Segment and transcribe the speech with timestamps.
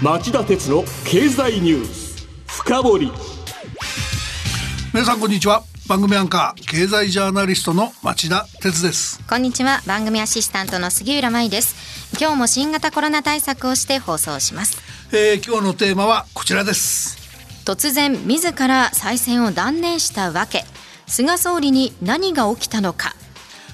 [0.00, 3.12] 町田鉄の経済ニュース深掘り。
[4.94, 5.64] 皆さんこんにちは。
[5.88, 9.20] 番組アンカー経済ジャーナリストの町田鉄です。
[9.28, 9.82] こんにちは。
[9.88, 11.74] 番組アシスタントの杉浦舞です。
[12.20, 14.78] 今日も新型コロナ対策をして放送します、
[15.12, 17.18] えー、今日のテーマはこちらです。
[17.64, 20.64] 突然自ら再選を断念したわけ。
[21.08, 23.16] 菅総理に何が起きたのか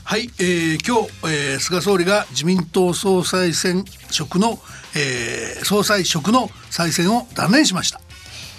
[0.07, 4.59] はい、えー、今日、えー、菅総理が自民党総裁選職の、
[4.95, 8.03] えー、総裁職の再選を断念しました。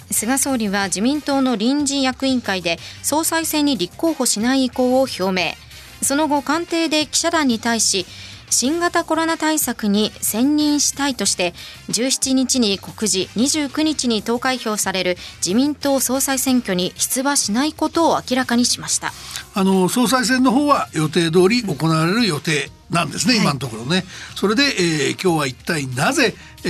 [0.10, 5.54] 菅総理は自民党の臨時役員会で総裁選に立候補しない意向を表明。
[6.02, 8.08] その後官邸で記者団に対し
[8.56, 11.54] 新型コロナ対策に専任したいとして
[11.90, 19.12] 17日に告示29日に投開票される自民党総裁選挙に出馬しないことを明らかにしました。
[19.56, 24.06] あの総裁選の方は予定通り行われる予定なんですね、うん、今のところね、はい、
[24.36, 26.70] それで、えー、今日は一体なぜ、え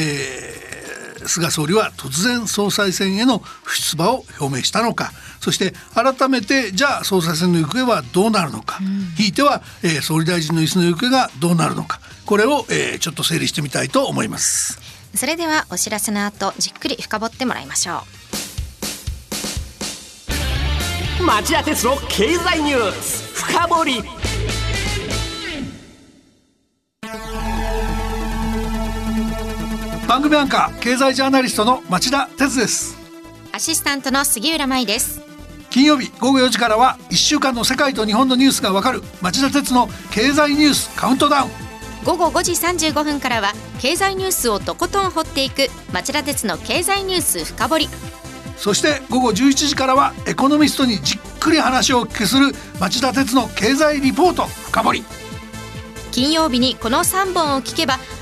[0.54, 0.55] ー
[1.28, 5.12] 菅総理は突然総裁選への不出馬を表明したのか。
[5.40, 12.00] そして改めてじゃあ総裁選の行方はどうなるのか、うん、ひいては、えー、総理大臣の椅子の行方がどうなるのか。
[12.26, 14.80] これを、えー、ちょっと整理してみたいと思います。
[15.14, 18.04] それではお知らせの後じっくり深掘ってもらいましょ
[21.20, 21.24] う。
[21.24, 23.24] 町田鉄の経済ニュース。
[23.34, 24.25] 深掘
[30.16, 32.96] 番組アンカー経済ジャーナリストの町田哲です。
[33.52, 35.22] アシスタントの杉浦舞です。
[35.70, 41.52] 金曜日午後4時からは1週間の世界と日本のニュースがわかる町田哲の経済ニュースカウントダウン。
[42.06, 47.90] 午後5時35分からは経済ニュースをとことん掘っていく町田鉄の経済ニュース深掘り。
[48.56, 55.04] そして午後11時からはエコノミストにじっくり話をお聞きする町田鉄の経済リポート深掘り。
[56.14, 58.00] 金曜日にこの3本を聞けば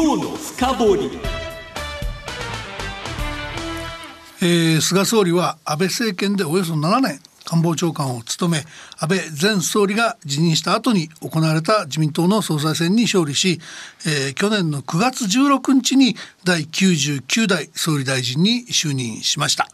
[0.00, 1.10] 今日の深掘り。
[4.40, 8.64] えー、菅総理は安倍政権でおよそ7年官房長官を務め
[8.96, 13.58] 安倍前総理が辞任した後に行われた自民党の総裁選に勝利し、
[14.06, 16.14] えー、去年の9月16日に
[16.44, 19.66] 第99代総理大臣に就任しました、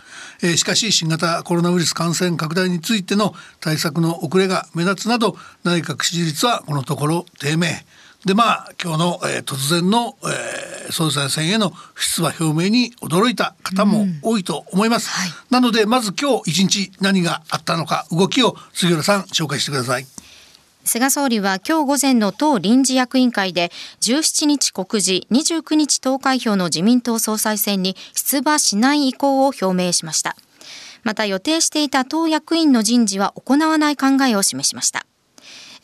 [0.43, 7.85] えー、しかし新型コロナウイルス感染拡大についての対策の遅れが目立つなど内閣支持率はこのところ低迷。
[8.25, 20.07] でまあ今日の、えー、突然の、えー、総裁選への出馬表明に驚いた方も多いと思います、うんはい、なのでまず今日一日何があったのか動きを杉浦さん紹介してください。
[20.87, 30.37] 菅総理は今日午前の党臨時役員会で17日告示29日投開票の自民党総裁選に出馬しない意向を表明しました。
[31.05, 35.07] また予定していた党役員の人事は行わない考えを示しました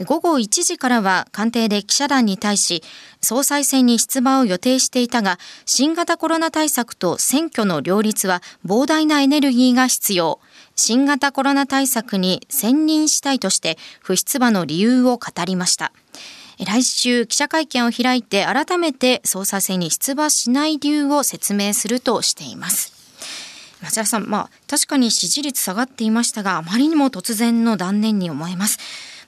[0.06, 2.82] 午後1時からは官邸で記者団に対し
[3.20, 10.40] 総裁選に出馬を予定していたが新型コロナ対策と選挙の両立は膨大なエネルギーが必要。
[10.74, 15.92] 新型コロナ対策に専任したいとして不出馬の理由を語りました。
[16.58, 22.94] 来週記者会見を開いて改めて総裁選に出馬しない理由を説明するとしています。
[23.82, 28.78] 松田さん、まあ、確かに支持率下がっていましたがあまりにも突然の断念に思えます。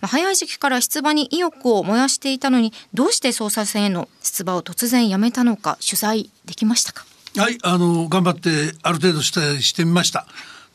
[0.07, 7.05] 早い時期から出馬に意欲を燃やしていたのにどうして総裁選への出馬を突然やめたのか取材できましたか？
[7.37, 10.27] はいあの頑張ってある程度してしてみました。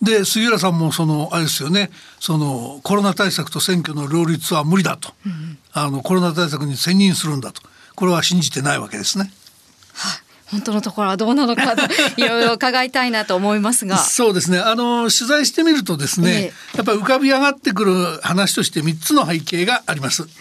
[0.01, 1.89] で杉浦さんもそのあれですよね。
[2.19, 7.61] そのコロナ対策と選挙の両立は無理だと、うん、あのコロナ対策に専任するんだと。
[7.95, 9.31] これは信じてないわけですね。
[9.93, 10.21] はい、
[10.51, 11.83] 本当のところはどうなのかと
[12.17, 13.97] いろいろ伺いたいなと思いますが。
[13.97, 14.59] そうですね。
[14.59, 20.23] あの取材してみるとですね、ええ、やっぱり浮かび上がってくる話として3つの背景があります。
[20.23, 20.31] はい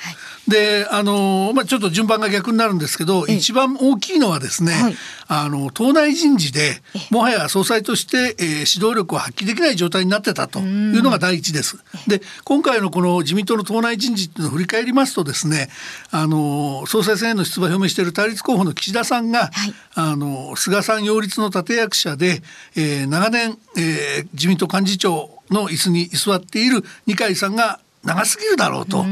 [0.48, 4.94] であの、まあ、ちょっと順番が逆になるんですけど、一番大きいのはですね、はい、
[5.28, 11.78] あの党内人事でもはや総裁として、えー、指導力を発揮できない状態になってたというのが第一です。
[12.06, 15.68] で今回のこの自民党の党内人事っていうのを振り返りますとですね
[16.10, 22.42] あの総裁選への出馬表明している対立候補の岸田さんが、はい、あの菅さん擁立の立役者で、
[22.76, 29.04] えー、長年、えー、自民党幹事長の椅子に居座っている二階さんが長すぎるだろうと。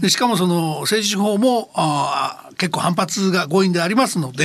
[0.00, 4.44] でしかもその政治手法もあ結構反発が強引でありますので、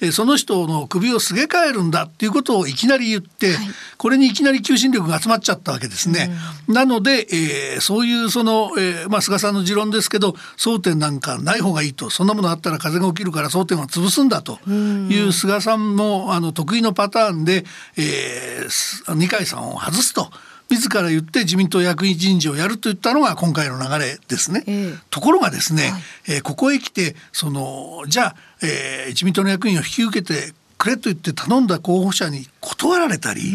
[0.00, 3.66] えーその人の首をすげ替えるんだっていうことをいきなり言って、はい。
[3.98, 6.28] これにいきなり求心力が集まっちゃったわけですね。
[6.66, 12.10] なので、えーそういうその、えーまあ、菅さんの持論ですけど争点なんかない方がいいと。
[12.10, 14.58] そんなものあったら風が起きるから争点は潰すんだと。
[14.68, 17.64] いう菅さんのあの得意のパターンで、
[17.96, 20.32] えーす二階さんを外すと。
[20.72, 24.64] 自ら言って自民党役員人事をやると言ったのが今回の流れですね。
[24.66, 24.98] ええ。
[25.10, 26.02] ところがですね、はい。
[26.28, 33.54] えーここへ来てそのじゃあ、えー自民党の役員を引き受けてくれと言って頼んだ候補者に断られたり、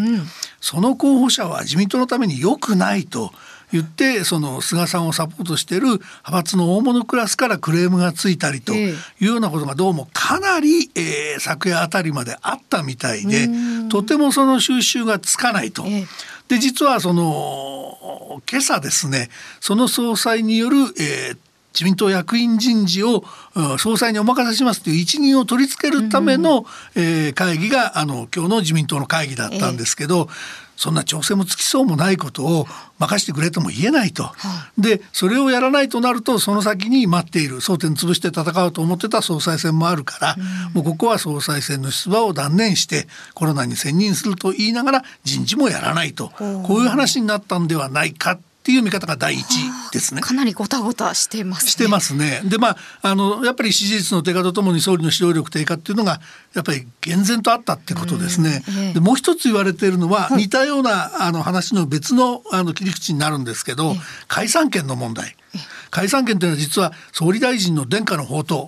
[0.61, 3.31] その候補者は自民党のために良くないと
[3.73, 13.49] 言ってその菅さんをサポートしている派閥の大物クラスからクレームがついたりとえいうようなことがどうもかなり、えー昨夜あたりまであったみたいで
[13.89, 15.83] とてもその収集がつかないと。
[15.85, 16.05] ええ
[16.47, 19.29] で実はその今朝ですね
[19.59, 21.37] その総裁による、えー
[21.77, 23.23] 自民党役員人事を
[23.53, 26.65] うん総裁にお任せしますという一任を取り付けるための、
[26.95, 30.27] えー会議があの今日の自民党の会議だったんですけど、
[30.77, 32.67] そんな調整もつきそうもないことを
[32.99, 34.31] 任してくれとも言えないと。
[34.77, 40.35] でそれをやらないとなるとその先に待っている争点潰して戦おうと思ってた総裁選もあるから、
[40.73, 46.29] もうここは総裁選の出馬を断念してコロナに専任すると言いながら人事もやらないと。
[46.63, 49.47] こういう話になったんではないかっていう見方が第一
[49.93, 50.19] ですね。
[50.19, 51.71] かなりごたごたしてます、ね。
[51.71, 52.41] してますね。
[52.43, 56.19] でまああのやっぱり支持率の低下とともに総理の指導力低下っていうのが
[56.53, 58.61] やっぱり厳然とあったってことですね。
[58.67, 63.95] ええでもう一つ言われているのは、似たようなあの話の別のあの切り口になるんですけど、
[64.27, 65.37] 解散権の問題。
[65.89, 68.67] 解散権というのは実は総理大臣の殿下の宝刀。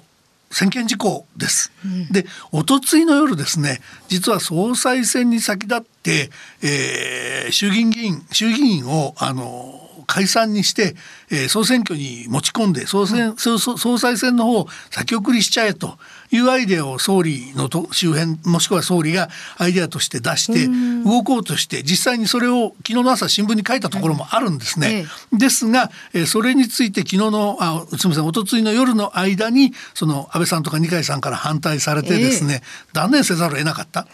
[0.52, 1.72] 専権事項です。
[2.12, 6.32] で、おとついの夜ですね、実は総裁選に先立って、
[6.64, 10.96] えー衆議院議員、衆議院をあの解散にして、
[11.32, 15.98] えー総選挙に持ち込んで総選、総総総裁選の方を先送りしちゃえと
[16.32, 20.68] いうアイデアを総理のと周辺もしくは総理がアイデアとして出して
[21.04, 25.06] 動こうとして実際にそれを昨日の朝新聞に書いたところもあるんですね。
[25.34, 32.62] ですが、えーそれについて昨日のあすみません一昨日の夜の間にその安倍さんとか二階さんから反対されてですね、
[32.94, 34.08] 断念せざるを得なかった。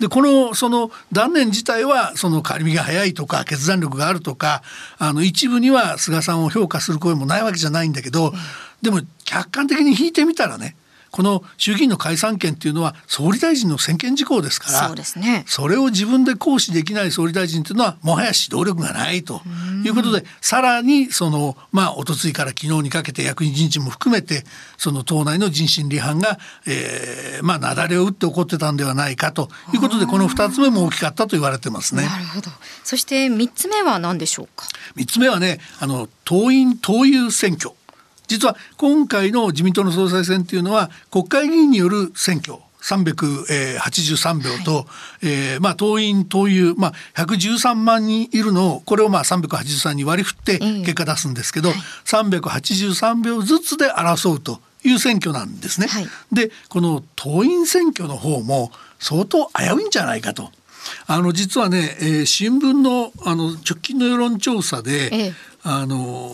[0.00, 4.62] でこのその断念自体はその仮身が早いとか決断力があるとか
[4.98, 8.32] あの一部には菅さんを評価する声もないわけじゃないんだけど、
[8.82, 10.76] でも客観的に引いてみたらね
[11.10, 19.42] この衆議院の解散権っていうのは総理大臣の専権事項ですからそうですねそれを自分で行使できない総理大臣というのはもはや指導力がないと
[19.84, 24.44] いうことでさらにそのまあ一昨日から昨日にかけて役員人事も含めて
[24.78, 32.04] その党内の人心離反が、えー、まあ雪崩を打って起こってたんではないかということでこの2つ目も大きかったと言われてますね。
[32.04, 32.50] なるほど。
[32.84, 34.66] そして三つ目は何でしょうか？
[34.94, 37.74] 三つ目はねあの党員党友選挙。
[38.26, 42.58] 実は今回の自民党の総裁選っていうのは国会議員による選挙。
[42.80, 44.86] 383票と、
[45.22, 51.70] えーまあ、党員党友、まあ、113万人いるのをこれをまあ383に割り振って結果出すんですけど、
[52.06, 55.88] 383票ずつで争うという選挙なんですね。
[55.88, 56.06] はい。
[56.32, 60.50] でこの党員選挙の方も相当危ういんじゃないかと。
[61.06, 65.32] あの実はね、えー新聞のあの直近の世論調査で、ええ。
[65.62, 66.30] あの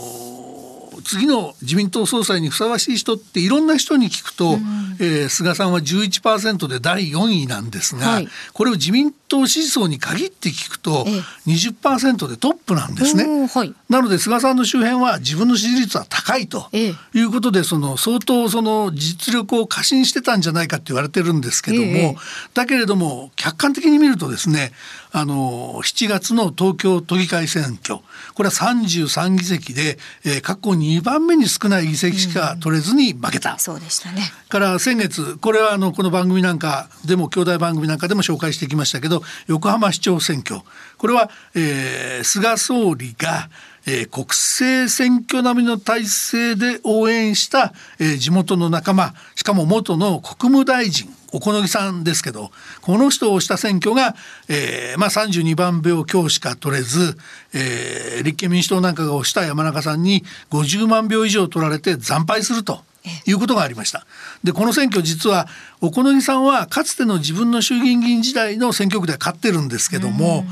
[1.05, 4.59] 次の自民党総裁にふさわしい人っていろんな人に聞くと、
[5.01, 8.29] えー菅さんは11%で第4位なんですが、はい。
[8.53, 9.17] これを自民党
[9.47, 13.47] 支持層に限って聞くと、ええ20%でトップなんですね。
[13.47, 13.73] はい。
[13.89, 22.17] なので菅さんの周辺は自分の支持率は高いとええいうことでその相当その実力を過信してたんじゃないかって言われてるんですけども、ええ
[22.55, 24.73] だけれども客観的に見るとですね
[25.13, 28.01] あの7月の東京都議会選挙
[28.35, 33.59] これは33議席で、えー過去2番目に少ない議席しか取れずに負けた。
[33.59, 34.23] そうでしたね。
[34.49, 39.16] から先月これはあのこの番組なんかでも兄弟番組なんかでも紹介してきましたけど
[39.47, 40.61] 横浜市長選挙
[40.99, 43.49] これは、えー菅総理が、
[43.87, 54.15] えー国政選挙並みの体制で応援した、えー地元の仲間しかも元の国務大臣小此木さんですけどこの人をした選挙が、
[54.49, 57.17] えーまあ、32番票強しか取れず、
[57.53, 62.81] えー立憲民主党なんかが推した山中さんに50万票以上取られて惨敗すると。
[63.27, 64.07] いうことがありました。
[64.45, 65.49] でこの選挙実は
[65.81, 70.45] 小此木さんはかつての自分の衆議院議員時代の選挙区では勝ってるんですけども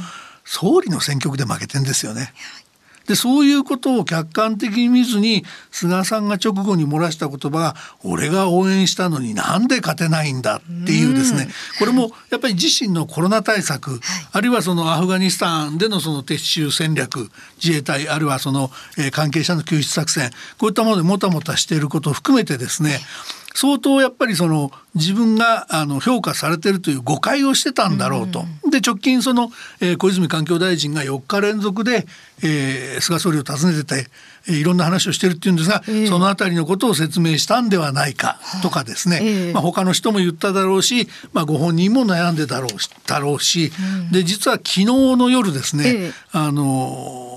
[0.44, 2.32] 総理の選挙区で負けてんですよね。
[3.06, 11.48] でそういうことを客観的に見ずに菅さんが直後に漏らした言葉が「俺が応援したのになんで勝てないんだ」っていうですね。
[11.78, 14.00] これもやっぱり自身のコロナ対策、
[14.32, 17.30] あるいはそのアフガニスタンでのその撤収戦略
[17.62, 23.00] 自衛隊あるいはその、えー関係者の救出作戦こういったものでもたもたしていることを含めてですね
[23.54, 28.44] 相当やっぱりその自分があの評価されてるという誤解をしてたんだろうと。
[28.70, 32.06] で直近その、えー、小泉環境大臣が4日連続で、
[32.42, 34.08] えー、菅総理を訪ねてて、
[34.48, 42.70] えー、いろんな話をしてるっていうんですが、えー、そのあたりのことを説明したんではないかとかですね、えー、まあ、他の人も言っただろうし、まあ、ご本人も悩んでだろう
[43.06, 43.70] だろうし、
[44.06, 47.33] うん、で実は昨日の夜ですね、あの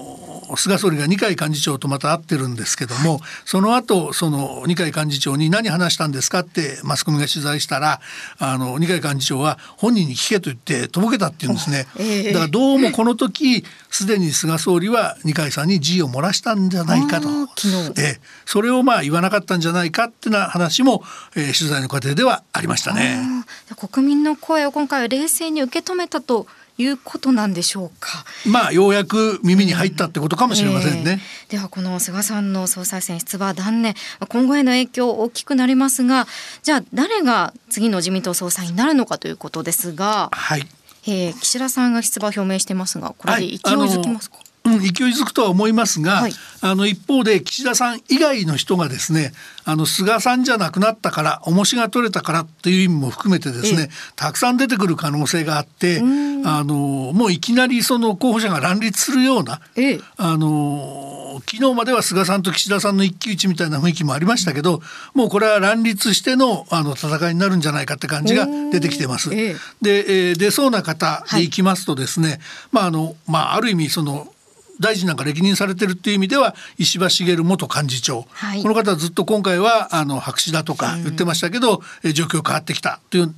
[0.55, 7.99] 菅総理が二階幹事長とまた会ってるんですけども、その後その二階幹事長に何話したんですかってマスコミが取材したら
[8.39, 11.85] あの二階幹事長は本人に聞けと言ってとぼけたって言うんですね、
[12.31, 17.29] だからどうもこの時すでに菅総理は二階さんに辞意を漏らしたんじゃないかと。
[17.97, 21.03] えそれをまあ言わなかったんじゃないかってな話も、
[21.35, 23.19] えー、取材の過程ではありましたね。
[23.75, 28.23] 国民の声を今回は冷静に受け止めたということなんでしょうか。
[28.45, 31.21] まあようやく耳に入ったってことかもしれませんね。
[31.45, 33.95] えー、ではこの菅さんの総裁選出馬断念、
[34.27, 36.27] 今後への影響大きくなりますが、
[36.63, 40.67] じゃあ誰が次の自民党総裁になるのかということですが、はい。
[41.07, 44.37] えー、岸田さんが出馬表明してますが、これで勢いづきますか？
[44.37, 46.31] はいうん、勢いづくとは思いますが、はい、
[46.61, 49.31] あの一方で岸田さん以外の人がですね
[49.65, 59.59] あの菅さんじゃなくなったから重しが取れたからっていう意味も含めてですね、たくさん出てくる可能性があってあのもういきなりその候補者が乱立するような、
[60.17, 64.81] あの昨日までは菅さんと岸田さんの一騎打ちみたいな雰囲気もありましたけど
[65.13, 69.29] もうこれは乱立してのあの戦いになるんじゃないかって感じが出てきてます。
[69.29, 71.49] で、えー、出そうな方でい。
[71.49, 72.39] きますとですね、はい、
[72.71, 74.27] まああのまあある意味その
[74.79, 83.33] 大臣なんか歴任されてるっていう意味では石破茂元幹事長、はい、この方はずっと今回はあの白紙だとか言ってましたけど、うん、状況変わってきたという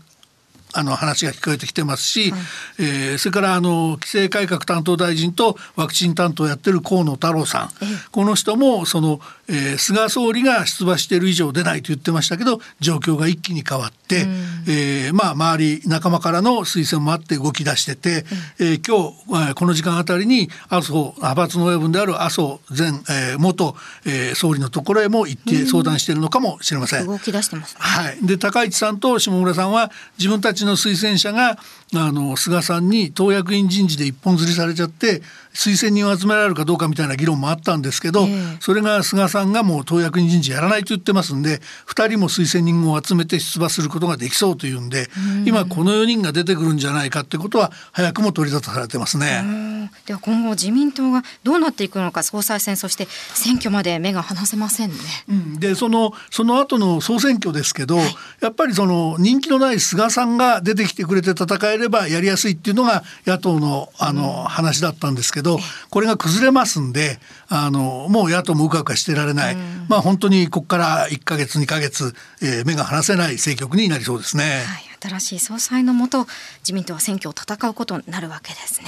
[0.74, 2.42] あの話が聞こえてきてますし、はい、
[2.80, 7.70] えー、それからあの規制改革担当大臣とワクチン担当やってる河野太郎さん、
[8.12, 9.20] この人もその、
[9.50, 14.32] えー、菅総理が出馬している以上出ないと言ってましたけど状況が一気に変わって、うん、
[14.68, 18.26] えー、まあ周り仲間からの推薦もあって動き出してて、
[18.60, 23.76] うん、えー、今日この時間あたりに麻生派閥の親分である麻生前、えー、元、
[24.06, 27.08] えー、総理のところへも行って相談しているのかもしれません。
[27.08, 28.18] 動き出してます、ね、はい。
[28.22, 31.58] で高市さんと下村さんは自分たちちの推薦者が
[31.96, 35.22] あの菅さんに党役員人事で一本釣りされちゃって
[35.54, 49.70] 推薦人を集められるかどうかみたいな議論もあったんですけど、えー、それが菅さんがもう党役員人事やらないと言ってますんで2人も推薦人を集めて出馬することができそうというんで、うん、今この4人が出てくるんじゃないかってことは早くも取り沙汰されてますね。
[50.06, 54.96] では今後自民党がどうなっていくのか総裁選そして選挙まで目が離せませんね。
[55.28, 65.60] うん、でそのその後の総選挙ですけど、はい、やっぱりその人気のない菅さんが出てきてくれて戦えればやりやすいっていうのが野党のあの話だったんですけど、
[65.90, 69.56] これが崩れますんであのもう野党もうかうかしてられない、
[69.88, 74.64] まあ本当にここから1か月2か月、えー、目が離せない政局になりそうですね。
[74.66, 76.28] はい新しい総裁のもと
[76.60, 78.88] 自民党は選挙を戦うことになるわけですね。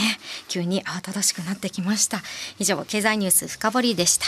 [0.49, 2.21] 急に慌ただしくなってきました。
[2.59, 4.25] 以上経済ニュース深掘りでした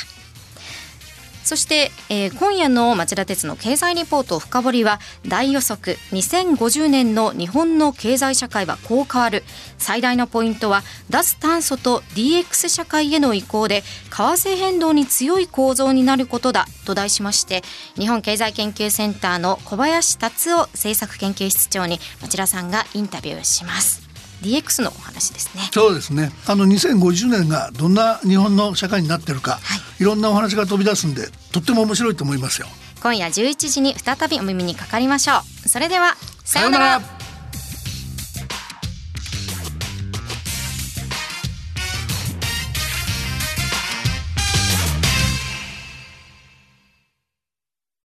[1.44, 5.98] そして、えー、今夜の町田鉄の経済リポート深掘りは大予測。
[6.12, 9.44] 2050年の日本の経済社会はこう変わる。
[9.78, 17.62] 最大のポイントは脱炭素と DX 社会への移行で為替変動に強い構造になることだと題しまして
[17.96, 24.03] 日本経済研究センターの小林達夫政策研究室長に町田さんがインタビューします。
[24.44, 25.64] DX のお話ですね。
[25.72, 26.32] そうですね。
[26.46, 29.60] あの2050年がどんな日本の社会になってるか、は
[30.00, 32.68] い、いろんなお話が飛び出すんでとっても面白いと思いますよ。
[33.02, 35.36] 今夜11時に再びお耳にかかりましょ
[35.66, 35.70] う。
[35.70, 37.02] それではさようなら